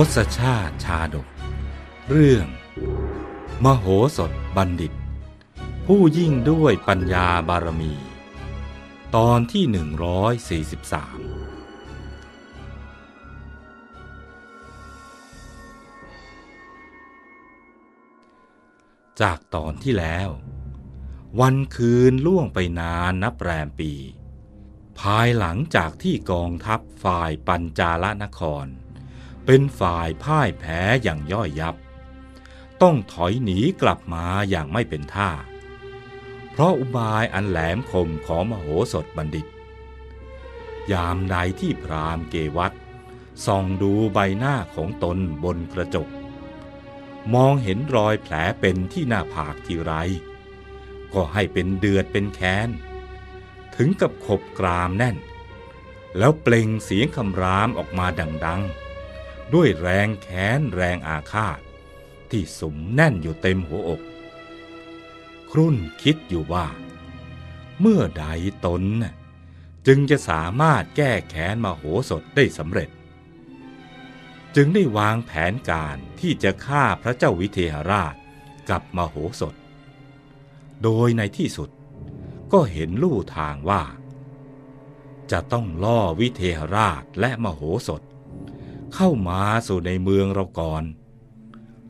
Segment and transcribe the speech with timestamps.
[0.00, 1.26] ทศชาติชาดก
[2.10, 2.46] เรื่อง
[3.64, 3.86] มโห
[4.16, 4.92] สถบัณฑิต
[5.86, 7.92] ผู้ยิ่งด้วยปัญญาบารมี
[9.16, 9.64] ตอนที่
[10.62, 10.66] 143
[19.20, 20.28] จากตอนที่แล้ว
[21.40, 23.92] วันคืนล่วงไปนานนับแรมปี
[25.00, 28.66] ภายหลังจากที่กองทัพฝ่ายปัญจาลนคร
[29.46, 31.76] เป็นฝ่ายพ่ายแพ้อย่างย่อยยับ
[32.82, 35.30] ต้องถอยหนีกลับมาอย่างไม่เป็นท่า
[36.50, 39.46] เพราะอุบายอันแหลมคมของมโหสถบัณฑิต
[40.92, 42.72] ยามใดที่พรามเกวัต
[43.46, 46.08] ส่องดูใบหน้าของตนบนกระจก
[47.34, 49.94] มองเห็นรอยแผลเป็นที่หน้าผากทีไร
[51.16, 52.68] ก็ให้เป็นเดือดเป็นแค้น
[53.76, 55.16] ถึงกับขบกรามแน่น
[56.18, 58.06] แล้วเปล่งเสียงคำรามออกมา
[58.46, 61.58] ดังๆ ด้วยแรงแค้นแรงอาฆาต
[62.30, 64.00] ที่สมแน่นอยู่เต็มหัวอก
[65.50, 66.66] ครุ่นคิดอยู่ว่า
[67.80, 68.26] เมื่อใด
[68.66, 68.82] ตน
[69.86, 72.90] จึงจะสามารถแก้แค้นมาโหสถได้สำเร็จ
[74.56, 78.14] จึงได้วางแผนการที่จะฆ่าพระเจ้าวิเทหราช
[78.70, 79.54] กับมโหสถ
[80.82, 81.70] โดยในที่สุด
[82.52, 83.82] ก็เห็นลู่ทางว่า
[85.30, 88.02] จะต้องล่อวิเทหราชและมโหสถ
[88.94, 90.84] เข้ามาสู่ในเมืองเราก่อน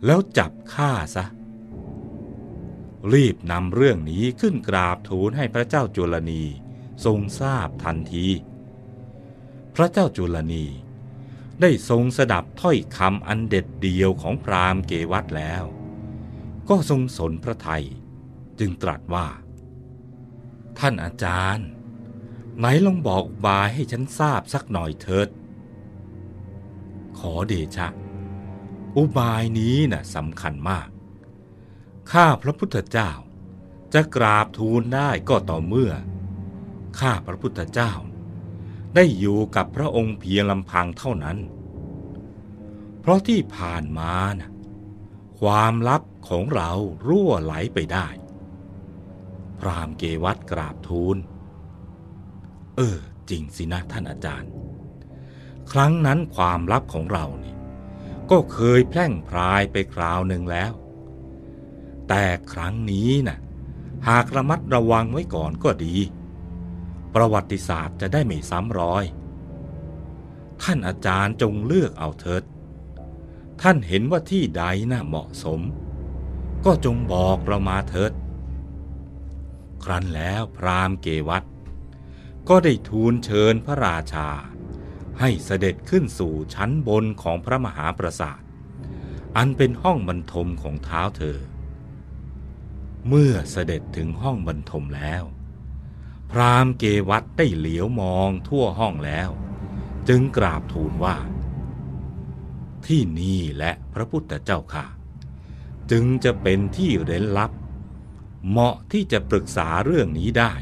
[0.04, 1.24] แล้วจับฆ่าซะ
[3.12, 6.42] รีบนำเรื่องนี้ขึ้นกราบทูลให้พระเจ้าจุลนี
[7.04, 8.26] ทรงทราบทันที
[9.74, 10.66] พระเจ้าจุลนี
[11.60, 15.64] ได้ทรงสดับถ้อยคำอันเด็ดเดียวของพราหมณ์เกวัตแล้ว
[16.68, 17.84] ก็ทรงสนพระไทย
[18.60, 19.26] จึงตรัสว่า
[20.78, 21.68] ท่านอาจารย์
[22.58, 25.28] ไหนลองบอกบายให้ฉันทราบสักหน่อยเถิด
[27.18, 27.88] ขอเดชะ
[28.96, 30.88] อุบายนี้น่ะสำคัญมาก
[32.12, 33.10] ข้าพระพุทธเจ้า
[33.94, 35.92] จะกราบทูลได้ก็ต่อเมื่อ
[37.00, 37.92] ข้าพระพุทธเจ้า
[38.94, 41.38] ได้อยู่กับพระองค์เพียงลำพังเท่านั้น
[43.00, 44.50] เพราะที่ผ่านมานะ
[45.40, 46.70] ความลับของเรา
[47.06, 48.08] รั่วไหลไปได้
[49.60, 51.16] พรามเกวัตกราบทูล
[52.76, 52.98] เออ
[53.30, 54.50] จริงสินะท่านอาจารย์
[55.72, 57.54] ครั้งนั้นความลับของเรานี่
[58.30, 60.72] ก็เคยแพร่งพรายไปคราวหนึ่งแล้ว
[62.08, 63.38] แต่ครั้งนี้นะ่ะ
[64.08, 65.96] หากระมัดระวังไว้ก่อนก็ดี
[67.14, 69.04] ประวัติศาสตร์จะได้ไม่ซ้ำรอย
[70.62, 72.42] ท่านอาจารย์จงเลือกเอาเถิด
[73.62, 75.60] ท่านเห็นว่าที่ใดน่ะเหมาะสม
[76.64, 78.12] ก็จงบอกเรามาเถิด
[79.84, 81.44] ครั้นแล้วพราหมณ์เกวัต
[82.48, 84.28] ก็ได้ทูลเชิญพระราชา
[85.20, 88.40] ให้เสด็จขึ้นสู่ชั้นบนของพระมหาปราสาท
[89.36, 91.38] อันเป็นห้องบรรทมของเท้าเธอ
[93.08, 95.22] เมื่อเสด็จถึงห้องบรรทมแล้ว
[96.30, 99.30] พราหมณ์เกวัตได้เหลียวมองทั่วห้องแล้ว
[100.08, 101.16] จึงกราบทูลว่า
[102.86, 104.86] ที่นี่และพระพุทธเจ้าค่ะ
[105.90, 107.50] จึงจะเป็นที่เร้นลับ
[108.48, 110.52] เหมาะที่จะปรึกษาเรื่องนี้ได้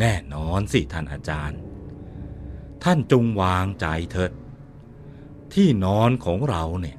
[0.00, 1.60] แน่นอนสิท่านอาจารย์
[2.84, 4.32] ท่านจงวางใจเถิด
[5.54, 6.98] ที่นอนของเราเนี่ย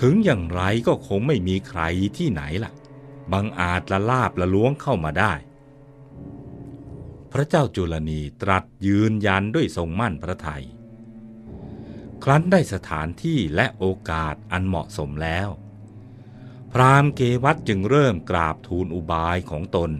[0.00, 1.82] ถึงอย่างไรก็คงไม่มีใคร
[2.16, 2.72] ที่ไหนล่ะ
[3.32, 5.32] บังอาจละลาบละล้วงเข้ามาได้
[7.32, 10.64] พระเจ้าจุลนีตรัสยืนยันด้วยทรงมั่นพระทยัย
[12.24, 15.48] ครั้นได้สถานที่และโอกาสอันเหมาะสมแล้ว
[16.72, 19.90] พราหมณ์เกวัตจึงเริ่มกราบทูลอุบายของตน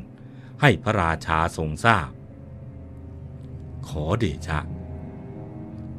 [0.60, 2.10] ให้พระราชาทรงทราบ
[3.88, 4.60] ขอเดชะ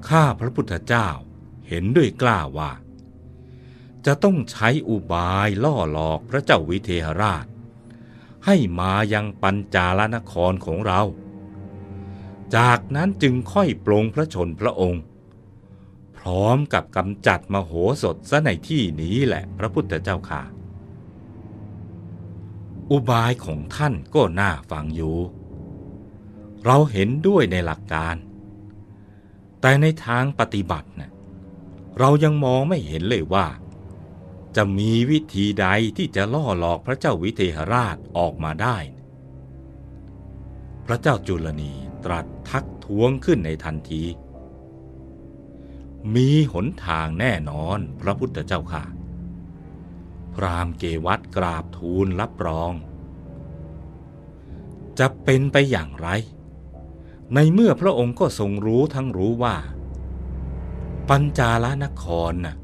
[0.07, 1.07] ข้าพระพุทธเจ้า
[1.67, 2.71] เห็นด้วยกล้าว่า
[4.05, 7.45] จะต้องใช้อุบายล่อหลอกพระเจ้าวิเทหราช
[8.45, 11.01] ให้มายังปัญจาลนครของเรา
[12.55, 15.03] จากนั้นจึงค่อยปลงพระชนพระองค์
[16.17, 17.71] พร้อมกับกำจัดมโห
[18.03, 20.41] สถซะในที่นี้แหละพระพุทธเจ้าค่ะ
[22.91, 25.17] อุบายของท่านก็น่าฟังอยู่
[26.65, 28.15] เราเห็นด้วยในหลักการ
[29.61, 31.11] แต่ในทางปฏิบัตินะ่ะ
[31.99, 33.47] เรายังมองไม่เห็นเลยว่า
[34.55, 38.77] จะมีวิธีใดที่จะล่อหลอกพระเจ้าวิเทหราชออกมาได้
[40.85, 41.73] พระเจ้าจุลนี
[42.05, 44.03] ตรัสทักท้วงขึ้นในทันที
[46.15, 48.83] มีหนทางแน่นอนพระพุทธเจ้าค่ะ
[50.35, 52.73] พรามเกวัตกราบทูลรับรอง
[54.99, 56.07] จะเป็นไปอย่างไร
[57.33, 59.55] ในเมื่อพระองค์ก็ทรงรู้ทั้งรู้ว่า
[61.09, 62.55] ปัญจาลนครน่ะ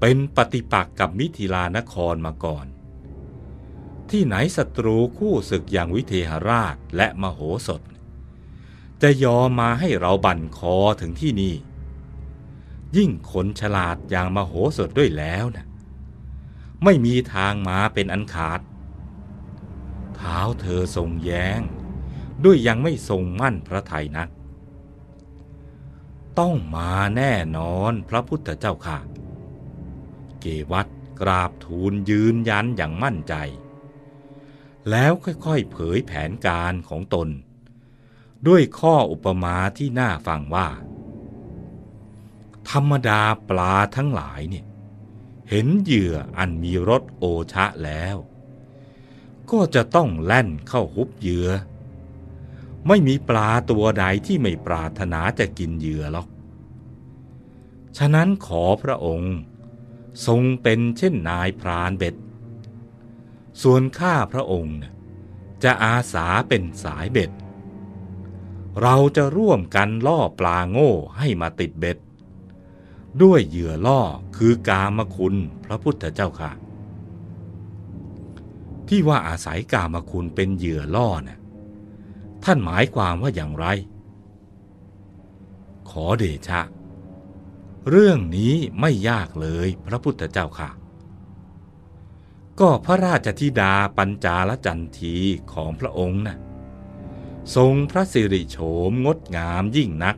[0.00, 2.66] เป็นปฏิปักษ์กับมิถิลานครมาก่อน
[4.10, 7.82] ที่ไหนศัตรูคู่ศึกอย่างวิเทหราชและมโหสถ
[9.02, 11.54] จะยอมมาให้เราบั่นคอถึงที่นี่
[12.96, 15.65] ยิ่งคนฉลาดอย่างมโหสถด้วยแล้วนะ
[16.84, 18.60] ไม่มีทางมาเป็นอันขาด
[20.14, 21.60] เท้าเธอทรงแย้ง
[22.44, 24.28] ด้วยยังไม่ทรงมั่นพระไทยนัก
[26.38, 28.98] ต้องมาแน่นอนพระพุทธเจ้าค่ะ
[30.40, 30.86] เกวัต
[31.20, 33.34] กราบทูลยืนยันอย่างมั่นใจ
[34.90, 37.28] แล้วค่อยๆเผยแผนการของตน
[38.46, 40.68] ด้วยข้ออุปมาที่น่าฟังว่า
[42.70, 44.64] ธรรมดาปลาทั้งหลายเนี่ย
[45.50, 48.16] เห็นเหยื่ออันมีรสโอชะแล้ว
[49.50, 51.48] ก็จะต้องแล่นเข้าหุบเหยื่อ
[52.86, 56.28] ไม่มีปลาตัวใดที่ไม่ปรารถนาจะกินเหยื่อหรอก
[57.98, 59.34] ฉะนั้นขอพระองค์
[60.26, 62.14] ทรงเป็นเช่นนายพรานเบ็ด
[63.62, 64.78] ส่วนข้าพระองค์
[65.64, 67.30] จะอาสาเป็นสายเบ็ด
[68.82, 71.98] เราจะร่วมกันล่อปลาโง่ให้มาติดเบ็ด
[73.22, 74.00] ด้วยเหยื่อล่อ
[74.36, 75.34] คือกามคุณ
[75.64, 76.52] พระพุทธเจ้าค่ะ
[78.88, 81.38] ที่ว่าอาศัยกามคุณเป็นเหยื่อล่อนะ่ะ
[82.44, 83.66] ท่านหมายความว่าอย่างไร
[85.90, 86.60] ขอเดชะ
[87.90, 90.70] เรื่องนี้ไม่ยากเลยพระพุทธเจ้าค่ะ
[92.60, 95.16] ก็พระราชธิดาปัญจาลจันที
[95.52, 96.38] ของพระองค์นะ่ะ
[97.56, 98.58] ทรงพระสิริโฉ
[98.88, 100.16] มงดงามยิ่งนัก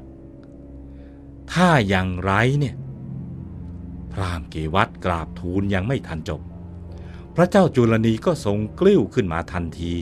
[1.52, 2.74] ถ้าอย่างไรเนี่ย
[4.20, 6.40] รามเกวัตกราบทูลยังไม่ทันจบ
[7.34, 9.92] พระเจ้าจุลนีก็ทรงกลิ้วขึ้นมาทันที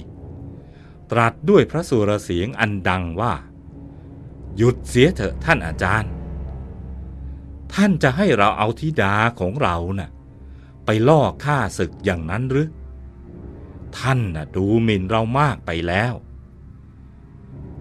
[1.10, 3.34] ตรัสด้วยพระสุรเสียงอันดังว่า
[4.56, 6.12] หยุดเสียเถอะท่านอาจารย์
[7.74, 10.10] ท่านจะให้เราเอาธิดาของเรานะ่ะ
[10.84, 12.68] ไปล่อฆ่าศึกอย่างนั้นหรือ
[13.98, 16.14] ท่านน่ะดูหมิ่นเรามากไปแล้ว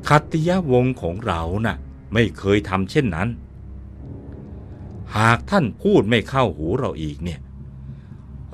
[0.07, 1.77] คัตติยะวงของเรานะ่ะ
[2.13, 3.29] ไม่เคยทำเช่นนั้น
[5.17, 7.39] หากท่านพูดไม่เข้าหูเราอีกเนี่ย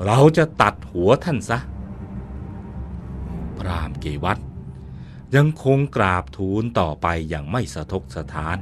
[0.05, 1.59] เราจะตัดหัวท่านซะ
[3.57, 4.39] พรามเกวัต
[5.35, 8.57] ยังคงกราบทูลต่อไปอย่างไม่สะทกสะท้าน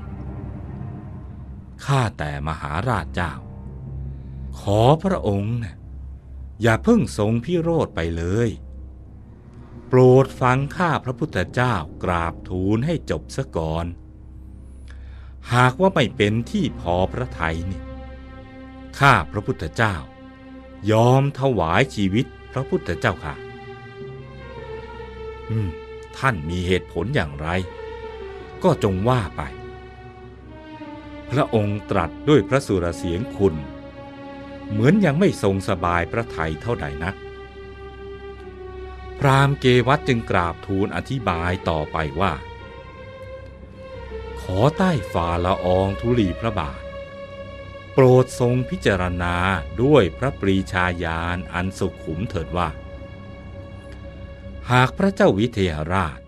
[1.85, 3.33] ข้าแต่มหาราชเจ้า
[4.59, 5.75] ขอพระองค์นะ
[6.61, 8.49] อย่าเพิ่งทรงพิโรธไปเลย
[9.87, 13.85] โปรดฟังข้าพระพุทธเจ้ากราบทูลให้จบซะก่อน
[15.53, 17.81] หากว่าไม่เป็นที่พอพระทัยนี่
[18.99, 19.95] ข้าพระพุทธเจ้า
[20.91, 23.35] ยอมถวายชีวิตพระพุทธเจ้าค่ะ
[25.49, 25.69] อืม
[26.17, 27.47] ท่านมีเหตุผลอย่างไร
[28.63, 29.41] ก็จงว่าไป
[31.31, 33.55] พระองค์ตรัสด้วยพระสุรเสียงคุณ
[34.71, 37.15] เหมือนยังไม่ทรงสบายพระทัยเท่าใดนัก
[39.19, 42.33] พรามเกวัตจึงกราบทูลอธิบายต่อไปว่า
[44.57, 46.81] อใต้ฝ่าละอองธุลีพระบาท
[47.93, 49.35] โปรดทรงพิจารณา
[49.81, 52.69] ด้วยพระปรีชาญาณอันสุขุมเถิดว่า
[54.71, 56.19] หากพระเจ้าวิเทหราช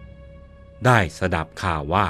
[0.85, 2.07] ได้สดับข่าวว่า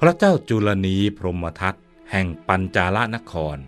[0.00, 1.74] พระเจ้าจุลนีพรหมทัต
[2.10, 3.58] แห่งปัญจาลนคร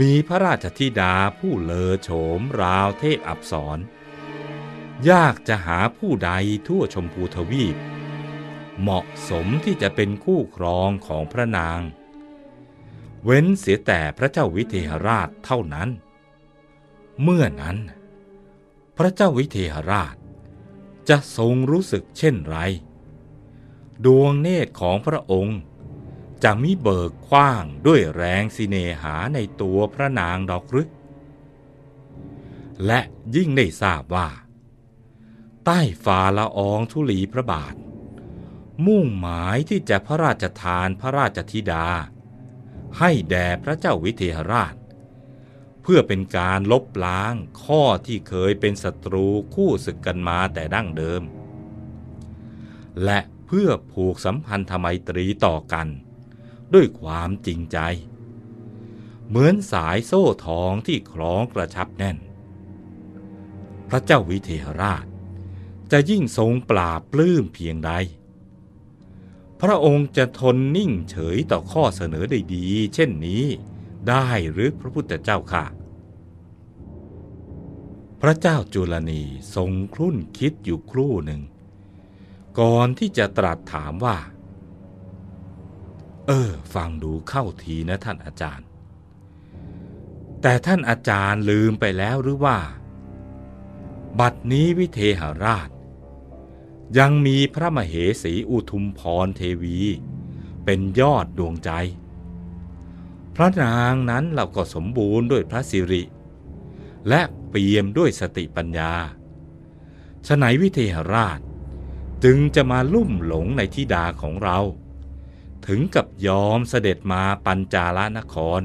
[0.00, 3.78] มีพระราชธิดาผู้เลอโฉมราวเทพอับสร
[5.10, 6.30] ยากจะหาผู้ใด
[6.68, 7.76] ทั่วชมพูทวีป
[8.80, 11.80] เหมาะสมที่จะเป็นคู่ครองของพระนาง
[13.24, 15.88] เว้นเสียแต่พระเจ้าวิเทหราชเท่านั้น
[17.22, 17.76] เมื่อนั้น
[18.96, 20.16] พระเจ้าวิเทหราช
[21.08, 22.58] จะทรงรู้สึกเช่นไร
[24.04, 25.58] ดวงเนตรของพระองค์
[26.42, 30.88] จะมิเบิกกว้างด้วยแรงสิเนหาในตัวพระนางดอกหรือ
[32.86, 33.00] และ
[33.36, 34.28] ยิ่งได้ทราบว่า
[35.64, 37.74] ใต้ฝ่าละอองธุลีพระบาท
[38.86, 41.86] มุ่งหมายที่จะพระราชทานพระราชธิดา
[42.98, 44.74] ให้แด่พระเจ้าวิเทหราช
[45.82, 51.22] เพื่อเป็นการลบล้างข้อที่เคยเป็นศัตรูคู่ศึกกันมาแต่ดั้งเดิม
[53.04, 55.86] และเพื่อผูกสัมพันธไมตรีต่อกัน
[56.74, 57.78] ด้วยความจริงใจ
[59.28, 62.18] เหมือนสายโซ่ทองที่คล้องกระชับแน่น
[63.88, 65.04] พระเจ้าวิเทหราช
[65.92, 67.92] จะยิ่งทรงปราบปลื้มเพียงใด
[69.62, 73.44] พระองค์จะทนนิ่งเฉยต่อข้อเสนอได้ดี เช่นนี้
[74.08, 75.64] ได้หรือพระพุทธเจ้าค่ะ
[78.20, 79.22] พระเจ้าจุลนี
[79.54, 81.42] ทรงครุ่นคิดอยู่ครู่หนึ่ง
[82.60, 84.16] ก่อนที่จะตรัสถามว่า
[86.26, 88.66] เออ ฟังดูเข้าทีนะท่านอาจารย์
[90.42, 92.58] แต่ท่านอาจารย์ลืมไปแล้วหรือว่า
[94.20, 95.68] บัดนี้วิเทหราช
[96.98, 99.78] ยังมีพระมเหสีอุทุมพรเทวี
[100.64, 101.70] เป็นยอดดวงใจ
[103.34, 106.02] พระนางนั้นเราก็สมบูรณ์ด้วยพระสิริ
[107.08, 108.92] และเปี่ยมด้วยสติปัญญา
[110.26, 111.40] ฉไหนวิเทหราช
[112.24, 114.58] จึงจะมาลุ่มหลงในทิดาของเรา
[115.66, 118.60] ถึงกับยอมเสด็จมาปัญจาลนคร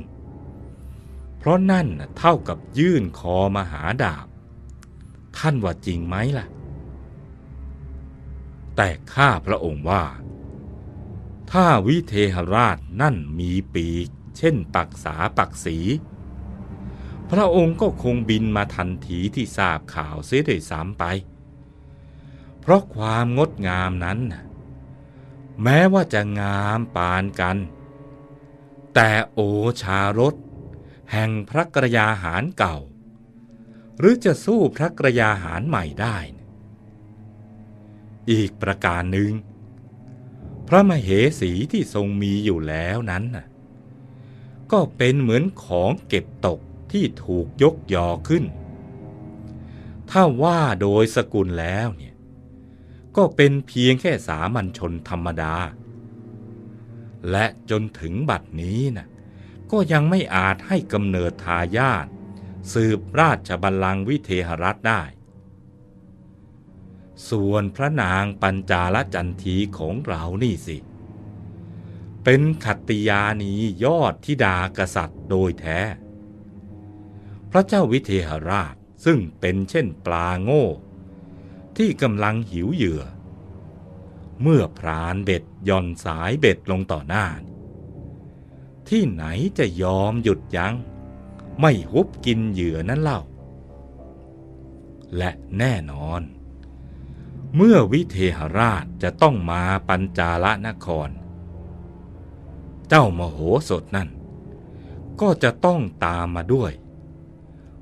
[1.38, 1.88] เพราะนั่น
[2.18, 4.28] เท่ากับยื่นคอมาหาดาบ
[5.38, 6.46] ท่านว่าจริงไหมล่ะ
[8.84, 10.04] แต่ข้าพระองค์ว่า
[11.52, 15.78] ถ้าวิเทหราชนั่นมีปีก เช่นปักษาปักสี
[17.32, 21.04] พระองค์ก็คงบินมาทันทีที่ทราบข่าวเสียด้วยซ้ำไป
[22.60, 24.20] เพราะความงดงามนั้น
[25.64, 27.58] แม้ว่าจะงามปานกัน
[28.94, 29.40] แต่โอ
[29.82, 30.36] ชารส
[31.12, 32.78] แห่งพระกระยาหารเก่า
[33.98, 36.18] หรือจะสู้พระกระยาหารใหม่ได้
[38.30, 39.32] อีกประการหนึ่ง
[40.68, 41.10] พระมเห
[41.40, 43.24] สีที่ทรงมีอยู่แล้วนั้น
[44.72, 46.60] ก็เป็นเหมือนของเก็บตก
[46.92, 48.44] ที่ถูกยกยอขึ้น
[50.10, 52.16] ถ้าว่าโดยสกุลแล้วเนี่ย
[53.18, 55.56] ก็เป็นเพียงแค่สามัญชนธรรมดา
[57.32, 59.08] และจนถึงบัดนี้นะ
[59.72, 62.08] ก็ยังไม่อาจให้กำเนิดทายาท
[62.74, 65.02] สืบราชบัลลังก์วิเทหรัฐได้
[67.30, 70.78] ส่วนพระนางปัญจาลจันทีของเรานี่สิ
[72.24, 75.80] เป็นขัตติยานียอดทิดากษัตริย์โดยแท้
[77.52, 78.76] พระเจ้าวิเทหราช
[79.06, 80.68] ซึ่งเป็นเช่นปลาโง่
[81.78, 83.04] ที่กำลังหิวเหยื่อ
[84.42, 87.26] เมื่อพรานเบ็ดย่อนสายเบ็ดลงต่อหน้า
[88.90, 89.24] ที่ไหน
[89.58, 90.76] จะยอมหยุดยัง้ง
[91.60, 93.22] ไม่ฮุบกินเหยื่อนั้นเล่า
[95.18, 96.22] และแน่นอน
[97.56, 101.10] เมื่อวิเทหราชจะต้องมาปัญจาลนคร
[102.88, 103.40] เจ้ามโห
[103.70, 104.10] สถนั่น
[105.22, 106.72] ก็จะต้องตามมาด้วย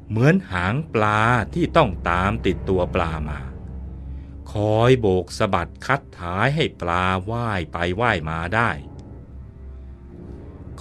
[0.10, 1.22] เหมือนหางปลา
[1.54, 3.40] ที่ต้องตามติดตัวปลามา
[4.52, 8.70] คอยโบกสะบัดคัดท้ายให้ปลาว่ายไปว่ายมาได้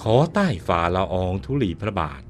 [0.01, 2.23] ขอใต้ฝ่าละอองธุลีพระบาท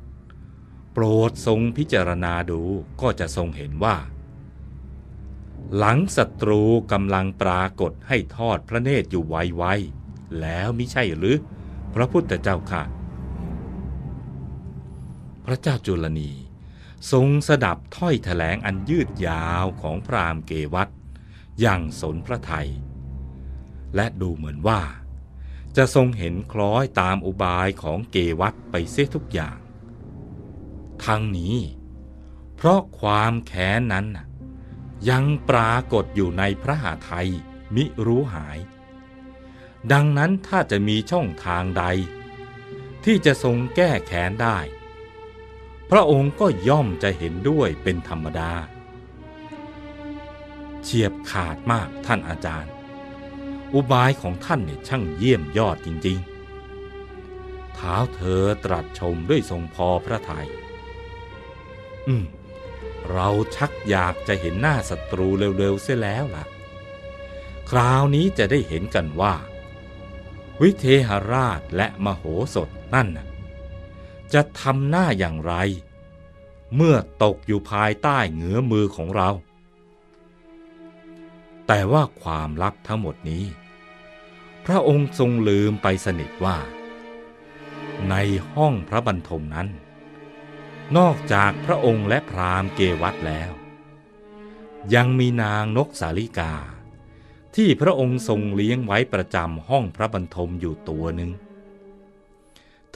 [0.92, 2.62] โปรดทรงพิจารณาดู
[3.00, 3.96] ก็จะทรงเห็นว่า
[5.76, 11.36] หลังศัตรูกำลังปรากฏให้ทอดพระเนตรอยู่ไวๆแล้วมิใช่หรือ
[11.94, 12.82] พระพุทธเจ้าค่ะ
[15.44, 16.30] พระเจ้าจุลนี
[17.12, 20.88] ทรงสดับถ้อยแถลงอันยืดยาวของพรามเกวัต
[21.60, 22.68] อย่างสนพระไทย
[23.94, 24.80] และดูเหมือนว่า
[25.76, 29.58] จะทรงเห็นคล้อยตามอุบายของเกวัตไปเสียทุกอย่าง
[31.04, 31.56] ทั้งนี้
[32.56, 34.06] เพราะความแค้นนั้น
[35.10, 37.28] ยังปรากฏอยู่ในพระหาไทย
[37.74, 38.58] มิรู้หาย
[39.92, 41.84] ดังนั้นถ้าจะมีช่องทางใด
[43.04, 44.58] ที่จะทรงแก้แค้นได้
[45.90, 48.52] พระองค์ก็ย่อมจะเห็นด้วยเป็นธรรมดา
[50.82, 52.72] เฉียบขาดมากท่านอาจารย์
[53.74, 56.18] อุบายของท่านเนี่ยช่างเยี่ยมยอดจริง
[56.96, 60.48] ๆ เท้าเธอตรัสชมด้วยทรงพอพระทยัย
[62.08, 62.24] อืม
[63.12, 66.44] เราชักอยากจะเห็นหน้าศัตรูเร็วๆเสียแล้วล่ะ
[67.70, 69.34] คราวนี้จะได้เห็นกันว่า
[70.60, 72.24] วิเทหราชและมโห
[72.54, 73.26] สถนั่นน่ะ
[74.32, 75.54] จะทำหน้าอย่างไร
[76.76, 79.30] เมื่อตกอยู่ภายใต้เหงือมือของเรา
[81.66, 83.44] แต่ว่าความลับทั้งหมดนี้
[84.66, 86.58] พระองค์ทรงลืมไปสนิทว่า
[88.10, 88.14] ใน
[88.52, 89.68] ห้องพระบรรทมนั้น
[90.96, 93.50] นอกจากพระองค์และพราหมณ์เกวัตแล้ว
[94.94, 96.54] ยังมีนางนกสาลิกา
[97.56, 101.30] ที่พระองค์ทรงเลี้ยงไว้ประจำห้องพระบรรทมอยู่ตัวหนึ่ง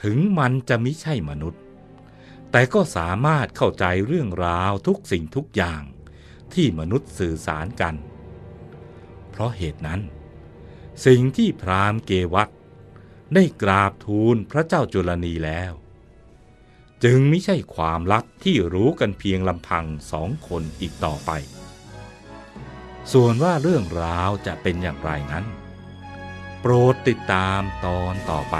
[0.03, 1.63] ถึงมันจะไม่ใช่มนุษย์
[2.51, 5.83] แต่ก็สามารถเข้าใจเรื่องราวทุกสิ่งทุกอย่าง
[6.55, 7.95] ที่มนุษย์สื่อสารกัน
[9.31, 10.01] เพราะเหตุนั้น
[11.07, 12.49] สิ่งที่พราหมณ์เกวัต
[13.35, 15.73] ได้กราบทูลพระเจ้าจุลนีแล้ว
[17.05, 21.31] จึงไม่ใช่ความลับที่รู้กันเพียงลำพังสองคนอีกต่อไป
[23.13, 25.45] ส่วนว่าเรื่องราวจะเป็นอย่างไรนั้น
[26.61, 28.57] โปรดติดตามตอนต่อไป